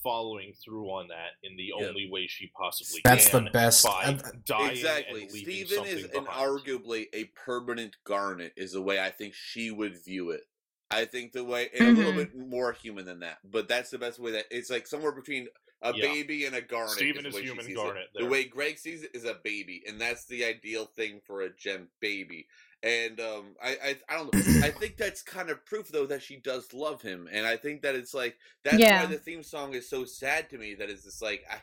[0.04, 1.90] following through on that in the Yep.
[1.90, 4.24] only way she possibly That's can That's the best.
[4.24, 5.22] by dying Exactly.
[5.24, 9.70] and Steven is something an arguably a permanent garnet, is the way I think she
[9.72, 10.42] would view it.
[10.90, 12.16] I think the way, and a little Mhm.
[12.18, 15.48] bit more human than that, but that's the best way that it's like somewhere between
[15.84, 16.08] a Yeah.
[16.08, 16.92] baby and a garnet.
[16.92, 20.26] Steven the is human garnet The way Greg sees it is a baby, and that's
[20.26, 22.48] the ideal thing for a gem baby.
[22.84, 24.66] And um, I, I, I don't know.
[24.66, 27.84] I think that's kind of proof, though, that she does love him, and I think
[27.84, 29.02] that it's like that's Yeah.
[29.04, 30.74] why the theme song is so sad to me.
[30.74, 31.58] That it's just like, I,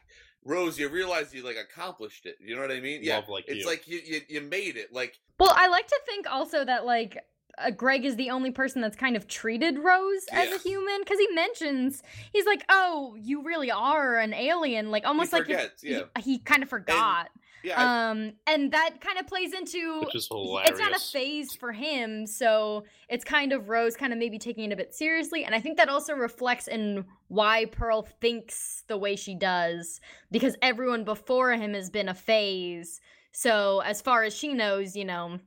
[0.45, 2.37] Rose, you realize you like accomplished it.
[2.41, 3.01] You know what I mean?
[3.03, 3.17] Yeah.
[3.17, 3.67] Love like It's you.
[3.67, 4.93] like you, you you made it.
[4.93, 7.19] Like Well, I like to think also that like
[7.59, 11.19] uh, Greg is the only person that's kind of treated Rose as a human because
[11.19, 12.03] he mentions
[12.33, 16.03] he's like, "Oh, you really are an alien," like almost like forgets, he, yeah.
[16.21, 17.31] he kind of forgot.
[17.62, 20.71] Yeah, um, and that kind of plays into which is hilarious.
[20.71, 24.64] it's not a phase for him, so it's kind of Rose kind of maybe taking
[24.71, 28.97] it a bit seriously, and I think that also reflects in why Pearl thinks the
[28.97, 33.01] way she does because everyone before him has been a phase.
[33.33, 35.38] So as far as she knows, you know,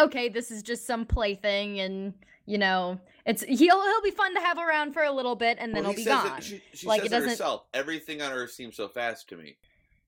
[0.00, 2.14] okay, this is just some plaything, and
[2.46, 5.74] you know, it's he'll he'll be fun to have around for a little bit, and
[5.74, 6.38] then well, he'll he be gone.
[6.38, 7.64] It, she she Like, says it it doesn't- herself.
[7.72, 9.56] Everything on Earth seems so fast to me,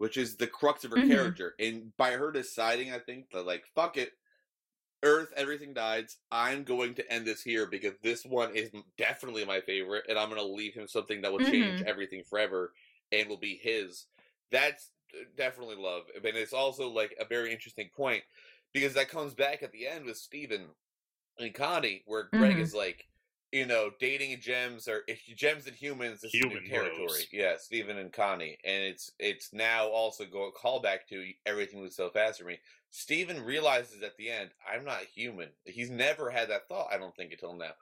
[0.03, 1.07] which is the crux of her Mhm.
[1.07, 1.55] character.
[1.61, 4.15] And by her deciding, I think that like fuck it,
[5.05, 6.19] Earth, everything dies.
[6.33, 10.29] I'm going to end this here because this one is definitely my favorite, and I'm
[10.29, 11.87] going to leave him something that will change Mhm.
[11.87, 12.73] everything forever
[13.13, 14.07] and will be his.
[14.51, 14.91] That's
[15.37, 18.25] definitely love, and it's also like a very interesting point
[18.73, 20.71] because that comes back at the end with Steven
[21.39, 22.61] and Connie, where Greg Mhm.
[22.61, 23.07] is like,
[23.53, 25.03] you know, dating gems or
[25.37, 27.07] gems and humans is Human new territory.
[27.07, 27.27] Rose.
[27.33, 31.95] Yeah, Steven and Connie, and it's it's now also go a callback to everything was
[31.95, 32.59] so fast for me.
[32.91, 35.49] Steven realizes at the end, I'm not human.
[35.65, 36.89] He's never had that thought.
[36.93, 37.73] I don't think until now.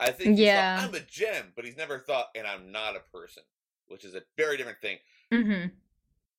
[0.00, 0.76] I think Yeah.
[0.80, 3.42] thought, I'm a gem, but he's never thought, and I'm not a person,
[3.88, 4.98] which is a very different thing.
[5.32, 5.66] hmm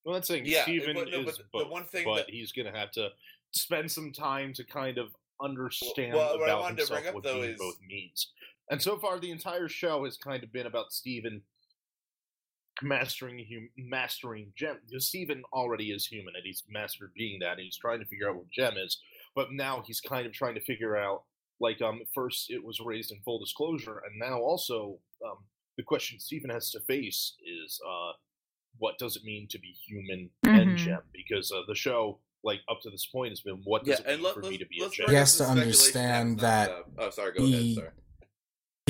[0.03, 2.29] Well, that's saying Yeah, Steven but no, is but the both, one thing but that-
[2.29, 3.09] he's going to have to
[3.51, 7.07] spend some time to kind of understand well, what I about wanted to himself bring
[7.09, 8.31] up, what though, being is- both means.
[8.71, 11.41] And so far, the entire show has kind of been about Steven
[12.81, 14.77] mastering hum- mastering gem.
[14.87, 18.29] Because Steven already is human, and he's mastered being that, and he's trying to figure
[18.29, 18.97] out what gem is.
[19.35, 21.23] But now he's kind of trying to figure out,
[21.59, 25.37] like, um, first it was raised in full disclosure, and now also um,
[25.77, 28.13] the question Steven has to face is, uh,
[28.77, 30.77] what does it mean to be human and Mhm.
[30.77, 31.01] gem?
[31.13, 34.21] Because uh, the show, like up to this point, has been what does it mean
[34.23, 35.09] let- for me to be a let's gem?
[35.09, 37.33] He has to understand that's that uh, oh, sorry.
[37.33, 37.61] Go ahead.
[37.61, 37.89] he- Sorry.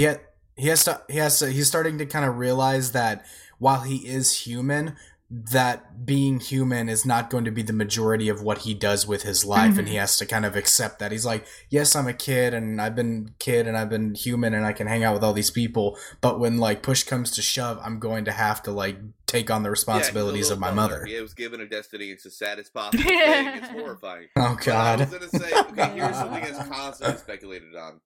[0.02, 0.18] He ha-
[0.56, 3.26] he has to he has to he's starting to kind of realize that
[3.60, 4.96] while he is human
[5.30, 9.22] that being human is not going to be the majority of what he does with
[9.24, 9.92] his life and Mhm.
[9.92, 12.96] he has to kind of accept that he's like yes i'm a kid and i've
[12.96, 15.98] been kid and i've been human and i can hang out with all these people
[16.20, 19.64] but when like push comes to shove i'm going to have to like take on
[19.64, 20.82] the Yeah, he's a responsibilities little of my butler.
[21.00, 22.08] mother He was given a destiny.
[22.12, 23.48] It's the saddest possible thing.
[23.60, 24.28] It's horrifying.
[24.36, 28.02] oh But I god was gonna say, okay, here's something that's constantly speculated on.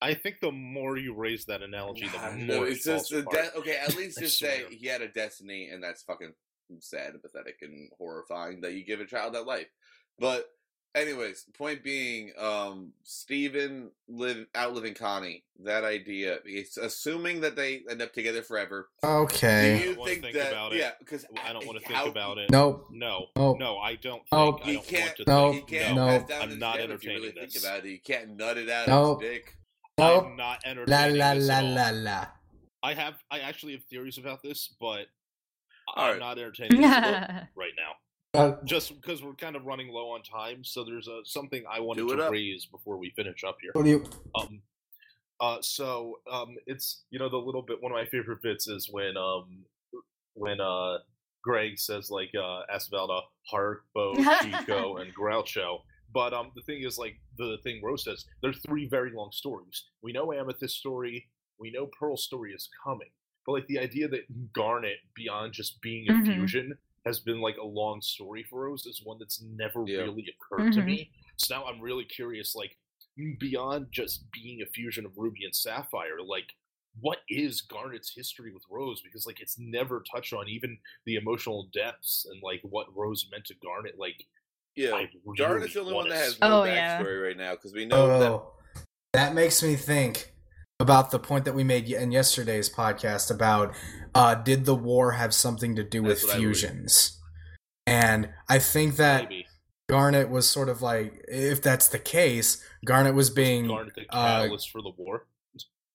[0.00, 3.24] I think the more you raise that analogy, the more no, it it's just falls
[3.24, 3.52] the apart.
[3.54, 3.76] de- okay.
[3.76, 6.32] At least I just say he had a destiny, and that's fucking
[6.80, 9.66] sad and pathetic and horrifying that you give a child that life.
[10.18, 10.46] But
[10.94, 15.44] anyways, point being, um, Steven live outliving Connie.
[15.64, 16.38] That idea.
[16.44, 18.88] It's assuming that they end up together forever.
[19.02, 20.52] okay Do you I think, think that?
[20.52, 20.78] about it.
[20.78, 22.50] Yeah, because I don't want to think how, about it.
[22.50, 23.54] nope No, Oh.
[23.54, 24.18] no, I don't.
[24.20, 24.58] Think, Oh.
[24.62, 25.04] I He don't can't.
[25.04, 26.06] want to No, he can't no.
[26.06, 27.90] pass down I'm not gem if really entertaining think about it.
[27.90, 29.12] You can't nut it out No.
[29.12, 29.54] of his dick.
[29.98, 31.74] Nope I'm not la entertaining la this la at all.
[31.74, 32.26] la la
[32.82, 35.06] I have, I actually have theories about this, but
[35.96, 36.20] I'm Alright.
[36.20, 36.90] not entertaining this
[37.56, 37.92] right now.
[38.34, 41.80] Uh, Just because we're kind of running low on time, so there's a, something I
[41.80, 42.30] wanted to up.
[42.30, 43.70] raise before we finish up here.
[43.72, 44.04] what do you?
[44.38, 44.60] Um,
[45.40, 47.82] uh, so um, it's you know the little bit.
[47.82, 49.64] One of my favorite bits is when um
[50.34, 50.98] when uh
[51.42, 55.78] Greg says like uh asks about uh Harpo, Chico, and Groucho.
[56.12, 59.84] But um the thing is like the thing Rose says there's three very long stories.
[60.02, 61.28] We know Amethyst story.
[61.58, 63.10] We know Pearl's story is coming.
[63.46, 66.24] But like the idea that Garnet beyond just being a Mhm.
[66.34, 69.98] fusion has been like a long story for Rose is one that's never Yeah.
[70.02, 70.86] really occurred to Mhm.
[70.86, 71.12] me.
[71.36, 72.76] So now I'm really curious, like
[73.38, 76.54] beyond just being a fusion of Ruby and Sapphire, like
[77.00, 79.00] what is Garnet's history with Rose?
[79.02, 83.46] Because like it's never touched on even the emotional depths and like what Rose meant
[83.46, 83.98] to Garnet.
[83.98, 84.26] Like
[84.78, 87.00] Yeah, I really Garnet's the only one that has no Oh, yeah.
[87.02, 88.52] backstory right now because we know that Oh,
[89.12, 90.32] that makes me think
[90.78, 93.74] about the point that we made in yesterday's podcast about
[94.14, 97.18] uh, did the war have something to do with That's what I fusions?
[97.88, 99.46] And I think that maybe
[99.88, 104.42] Garnet was sort of like, if that's the case, Garnet was being Garnet the uh,
[104.42, 105.26] catalyst for the war.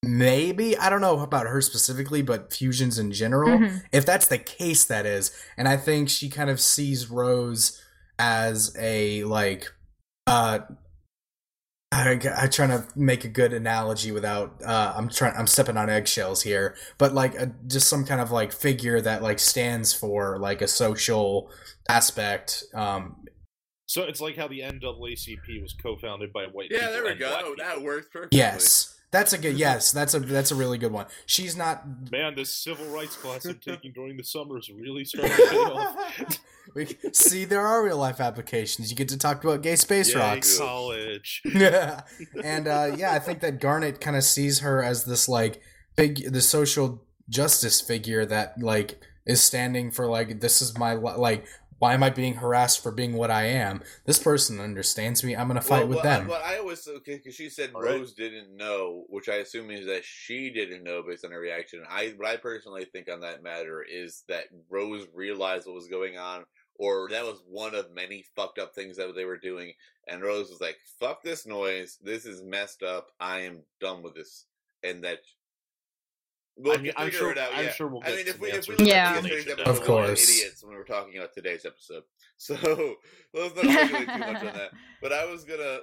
[0.04, 3.58] maybe I don't know about her specifically, but fusions in general.
[3.60, 3.84] Mhm.
[3.93, 7.80] If that's the case, that is, and I think she kind of sees Rose
[8.19, 9.71] as a like,
[10.28, 10.60] uh,
[11.91, 15.89] I, I'm trying to make a good analogy without uh, I'm trying I'm stepping on
[15.89, 20.39] eggshells here, but like a, just some kind of like figure that like stands for
[20.39, 21.52] like a social
[21.88, 22.63] aspect.
[22.73, 23.17] Um,
[23.86, 26.93] So it's like how the NAACP was co-founded by white yeah, people.
[26.93, 27.38] there we go.
[27.38, 27.56] people.
[27.58, 28.39] That works perfectly.
[28.39, 29.91] yes, that's a good yes.
[29.97, 31.06] That's a that's a really good one.
[31.28, 35.30] She's not Man, this civil rights class I'm taking during the summer is really starting
[35.36, 36.39] to pay off.
[36.73, 38.89] we see there are real life applications.
[38.89, 40.57] You get to talk about gay space Yay, rocks.
[40.57, 41.41] college.
[41.53, 42.01] Yeah,
[42.43, 45.62] and uh, yeah, I think that Garnet kind of sees her as this like
[45.95, 51.45] big, the social justice figure that like is standing for like this is my like
[51.83, 53.81] why am I being harassed for being what I am?
[54.05, 55.36] This person understands me.
[55.36, 56.27] I'm gonna fight Well, with what, them.
[56.29, 57.95] What I always okay because she said All right.
[57.95, 61.83] Rose didn't know, which I assume means that she didn't know based on her reaction.
[61.89, 66.17] I what I personally think on that matter is that Rose realized what was going
[66.17, 69.73] on, or that was one of many fucked up things that they were doing,
[70.07, 71.97] and Rose was like, "Fuck this noise.
[72.01, 73.12] This is messed up.
[73.19, 74.45] I am done with this,"
[74.83, 75.19] and that.
[76.55, 77.31] We'll I mean, I'm figure sure.
[77.31, 77.49] it out.
[77.55, 77.71] I'm yeah.
[77.71, 79.15] sure we'll I mean, if we, if we look yeah.
[79.17, 79.88] at yesterday's episode, of course.
[79.88, 80.39] We're course.
[80.39, 82.03] idiots when we were talking about today's episode.
[82.38, 82.55] So
[83.33, 84.71] let's not speculate too much on that.
[85.01, 85.79] But I was gonna.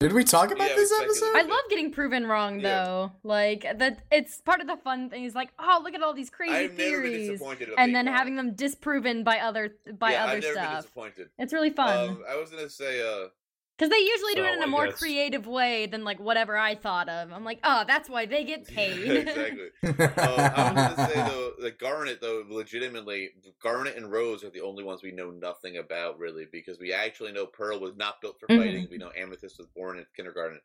[0.00, 1.36] Did we talk about Yeah, this episode?
[1.36, 2.84] I love getting proven wrong Yeah.
[2.84, 3.12] though.
[3.22, 6.30] Like that it's part of the fun thing is like, oh look at all these
[6.30, 7.28] crazy I've never been theories.
[7.30, 7.68] disappointed.
[7.78, 8.14] And then wrong.
[8.14, 10.76] having them disproven by other by yeah, other I've never been stuff.
[10.82, 11.28] disappointed.
[11.38, 12.08] It's really fun.
[12.08, 13.28] Um, I was gonna say, uh,
[13.76, 16.20] Because they usually do So, it in a I more guess- creative way than like
[16.20, 17.32] whatever I thought of.
[17.32, 18.98] I'm like, oh, that's why they get paid.
[19.28, 19.68] exactly.
[19.82, 24.60] Um, I was gonna say though, that Garnet though, legitimately, Garnet and Rose are the
[24.60, 28.38] only ones we know nothing about really, because we actually know Pearl was not built
[28.38, 28.58] for Mhm.
[28.58, 28.88] fighting.
[28.90, 30.60] We know Amethyst was born in kindergarten.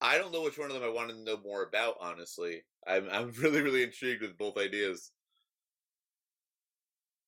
[0.00, 1.96] I don't know which one of them I wanted to know more about.
[2.00, 5.10] Honestly, I'm I'm really really intrigued with both ideas.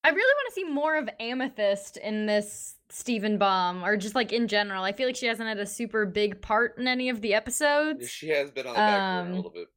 [0.03, 4.33] I really want to see more of Amethyst in this Steven Bomb, or just like
[4.33, 4.83] in general.
[4.83, 8.09] I feel like she hasn't had a super big part in any of the episodes.
[8.11, 9.69] She has been on the back burner Um, a little bit.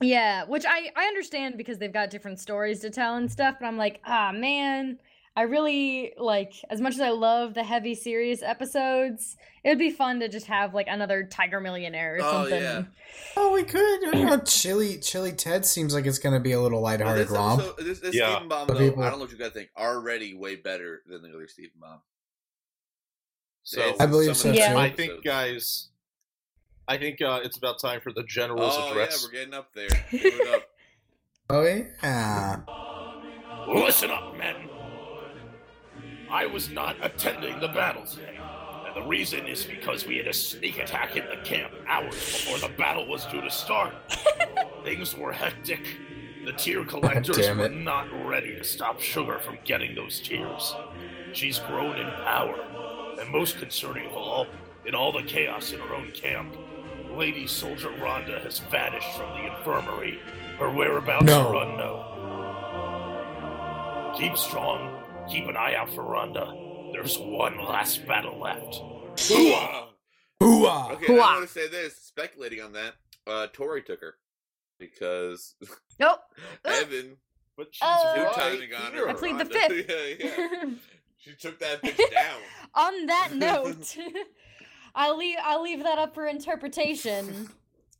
[0.00, 3.66] Yeah, which I I understand because they've got different stories to tell and stuff, but
[3.66, 4.98] I'm like, ah man,
[5.38, 9.90] I really like as much as I love the heavy serious episodes, it would be
[9.90, 12.62] fun to just have like another Tiger Millionaire or Oh, something.
[12.62, 12.84] yeah.
[13.36, 14.00] oh, we could.
[14.14, 17.36] You know, Chille Chille Tid seems like it's gonna be a little But lighthearted this
[17.36, 17.60] romp.
[17.62, 18.30] episode, this, this Yeah.
[18.32, 19.68] Steven Bomb though, people- I don't know what you guys think.
[19.76, 22.00] Already way better than the other Steven Bomb.
[23.62, 24.78] So I believe so, Yeah.
[24.78, 25.88] I think, guys,
[26.88, 29.20] I think uh, it's about time for the general's Oh address.
[29.22, 30.54] yeah, we're getting up there.
[30.54, 30.62] Up.
[31.48, 32.62] Oh yeah.
[33.68, 34.65] Listen up, men.
[36.36, 38.38] I was not attending the battle today.
[38.86, 42.58] And the reason is because we had a sneak attack in the camp hours before
[42.58, 43.94] the battle was due to start.
[44.84, 45.80] Things were hectic.
[46.44, 47.72] The tear collectors Damn were it.
[47.72, 50.74] not ready to stop Sugar from getting those tears.
[51.32, 52.60] She's grown in power.
[53.18, 54.46] And most concerning of all,
[54.84, 56.54] in all the chaos in her own camp,
[57.12, 60.18] Lady Soldier Rhonda has vanished from the infirmary.
[60.58, 61.48] Her whereabouts No.
[61.56, 62.02] are unknown.
[64.18, 65.02] Keep strong.
[65.28, 66.92] Keep an eye out for Rhonda.
[66.92, 68.76] There's one last battle left.
[69.28, 69.88] Hoo-ah!
[70.40, 70.92] Hooah!
[70.92, 71.28] Okay, Hoo-ah.
[71.30, 71.96] I'm gonna say this.
[71.96, 72.94] Speculating on that,
[73.26, 74.14] uh, Torie took her
[74.78, 75.54] because
[76.00, 76.20] Nope.
[76.64, 77.16] Evan
[77.56, 78.98] But she's Uh, new right timing on her.
[78.98, 79.08] here.
[79.08, 79.88] I plead the fifth.
[80.20, 80.64] yeah, yeah.
[81.18, 82.40] She took that bitch down.
[82.74, 83.96] On that note,
[84.94, 87.48] I'll leave I'll leave that up for interpretation.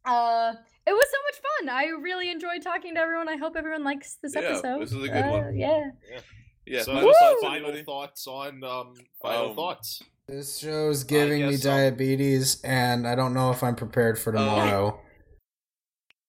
[0.05, 0.53] Uh
[0.87, 1.69] It was so much fun.
[1.71, 3.29] I really enjoyed talking to everyone.
[3.29, 4.81] I hope everyone likes this Yeah, episode.
[4.81, 5.57] this is a good Uh, one.
[5.57, 5.91] Yeah.
[6.09, 6.21] Yeah,
[6.69, 7.13] So, final woo!
[7.13, 10.03] thoughts, final thoughts on um, final Um, thoughts.
[10.29, 11.71] This show's giving me guess so.
[11.71, 15.01] diabetes, and I don't know if I'm prepared for tomorrow.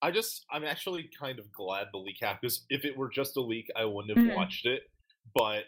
[0.04, 3.36] I just, I'm actually kind of glad the leak happened because if it were just
[3.38, 4.36] a leak, I wouldn't have Mhm.
[4.36, 4.84] watched it.
[5.34, 5.66] But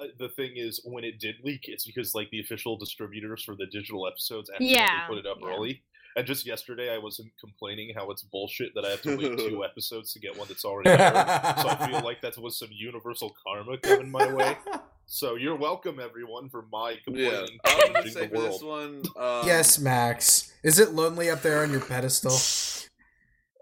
[0.00, 3.54] uh, the thing is, when it did leak, it's because like the official distributors for
[3.54, 5.46] the digital episodes accidentally Yeah, put it up yeah.
[5.48, 5.84] early.
[6.18, 9.64] And just yesterday, I wasn't complaining how it's bullshit that I have to wait two
[9.70, 11.00] episodes to get one that's already aired.
[11.14, 14.56] So I feel like that was some universal karma coming my way.
[15.10, 16.96] So you're welcome, everyone, for my Yeah,
[17.46, 18.62] complaining I'm gonna say the for this world.
[18.62, 19.02] one.
[19.16, 20.52] Um, yes, Max.
[20.62, 22.36] Is it lonely up there on your pedestal?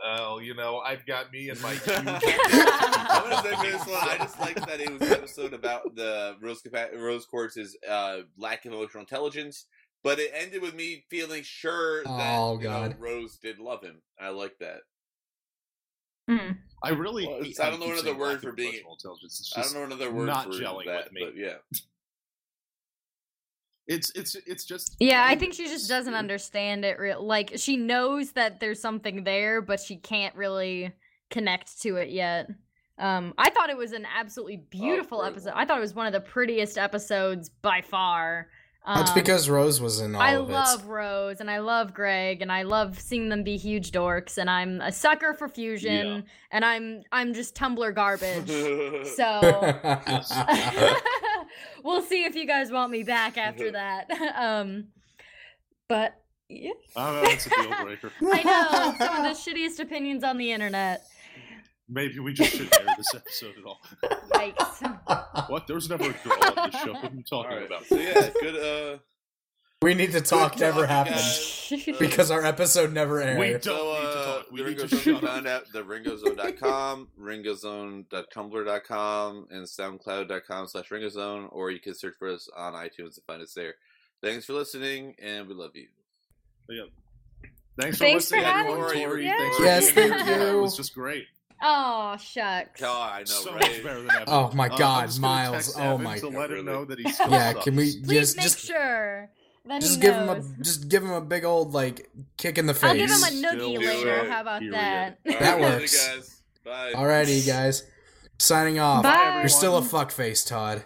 [0.04, 1.96] Oh, you know, I've got me and my huge.
[1.98, 5.94] I'm gonna say for this one, I just like that it was an episode about
[5.94, 9.66] the Rose Capa- Rose Quartz's uh, lack of emotional intelligence,
[10.06, 14.00] but it ended with me feeling sure that Oh, you know, Rose did love him.
[14.20, 14.82] I like that.
[16.30, 16.58] Mm.
[16.80, 17.26] I really.
[17.26, 19.18] Well, hate it's- I don't know another word for being- emotional
[19.56, 21.24] I don't know another word not for gelling that, with me.
[21.24, 21.56] but yeah.
[23.88, 24.94] It's it's it's just.
[25.00, 27.00] Yeah, I think she just doesn't understand it.
[27.00, 30.92] Real like she knows that there's something there, but she can't really
[31.30, 32.48] connect to it yet.
[32.98, 35.52] Um, I thought it was an absolutely beautiful great episode.
[35.56, 38.48] I thought it was one of the prettiest episodes by far.
[38.86, 42.40] That's Um, because Rose was in all I of love Rose and I love Greg
[42.40, 46.20] and I love seeing them be huge dorks and I'm a sucker for fusion Yeah.
[46.52, 48.46] and I'm I'm just Tumblr garbage.
[49.16, 50.94] so
[51.84, 54.10] we'll see if you guys want me back after that.
[54.36, 54.84] um
[55.88, 56.70] but yeah.
[56.94, 57.28] I don't know.
[57.30, 58.12] That's a deal breaker.
[58.32, 61.04] I know some of the shittiest opinions on the internet.
[61.88, 63.80] Maybe we just shouldn't air this episode at all.
[64.32, 65.46] Yikes.
[65.50, 65.66] What?
[65.68, 66.92] There's never a girl on this show.
[66.94, 67.66] What are you All talking right.
[67.66, 67.84] about?
[67.86, 68.94] So yeah, good.
[68.94, 68.98] Uh,
[69.82, 73.38] we need to talk Good never talk, happened because our episode never aired.
[73.38, 74.46] We don't so need to uh, talk.
[74.50, 75.22] We the need Ringo to Zone shut up.
[75.30, 82.48] found at the ringozone.com, ringozone.tumblr.com, and soundcloud.com slash ringozone, or you can search for us
[82.56, 83.74] on iTunes and find us there.
[84.22, 85.86] Thanks for listening, and we love you.
[87.78, 88.94] Thanks for Thanks for listening, having everyone.
[88.94, 89.04] me.
[89.04, 89.36] Torie, Yeah.
[89.36, 90.38] thanks for Yes, being thank here.
[90.52, 90.58] you.
[90.58, 91.26] It was just great.
[91.62, 92.80] Oh shucks.
[92.80, 93.60] God, I know, so right?
[93.60, 94.24] much better than ever.
[94.26, 95.76] Oh my Uh, God, just gonna Miles.
[95.76, 97.64] Oh Evan my- To Yeah, let him know that he still yeah, sucks.
[97.64, 99.30] can we Please just make just sure.
[99.64, 102.66] Then just he give him a just give him a big old like kick in
[102.66, 102.84] the face?
[102.90, 104.16] I'll give him a Still noogie do later.
[104.16, 104.30] it.
[104.30, 104.74] How about Period.
[104.74, 105.18] that?
[105.26, 106.08] All right, That later, works.
[106.08, 106.42] guys.
[106.64, 106.92] Bye.
[106.94, 107.82] Alrighty, guys.
[108.38, 109.02] Signing off.
[109.02, 109.38] Bye.
[109.40, 110.84] You're still a fuckface, Todd.